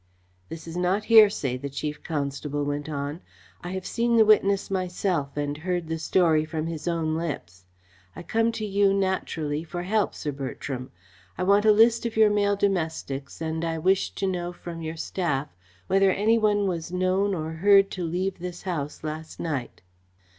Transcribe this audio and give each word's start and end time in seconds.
"This 0.49 0.65
is 0.67 0.75
not 0.75 1.03
hearsay," 1.03 1.57
the 1.57 1.69
Chief 1.69 2.01
Constable 2.01 2.65
went 2.65 2.89
on. 2.89 3.21
"I 3.63 3.69
have 3.73 3.85
seen 3.85 4.17
the 4.17 4.25
witness 4.25 4.71
myself 4.71 5.37
and 5.37 5.55
heard 5.57 5.85
the 5.87 5.99
story 5.99 6.43
from 6.43 6.65
his 6.65 6.87
own 6.87 7.15
lips. 7.15 7.65
I 8.15 8.23
come 8.23 8.51
to 8.53 8.65
you 8.65 8.95
naturally 8.95 9.63
for 9.63 9.83
help, 9.83 10.15
Sir 10.15 10.31
Bertram. 10.31 10.89
I 11.37 11.43
want 11.43 11.65
a 11.65 11.71
list 11.71 12.07
of 12.07 12.17
your 12.17 12.31
male 12.31 12.55
domestics 12.55 13.41
and 13.41 13.63
I 13.63 13.77
wish 13.77 14.09
to 14.15 14.25
know 14.25 14.51
from 14.51 14.81
your 14.81 14.97
staff 14.97 15.55
whether 15.85 16.09
any 16.09 16.39
one 16.39 16.65
was 16.65 16.91
known 16.91 17.35
or 17.35 17.51
heard 17.51 17.91
to 17.91 18.03
leave 18.03 18.39
this 18.39 18.63
house 18.63 19.03
last 19.03 19.39
night." 19.39 19.83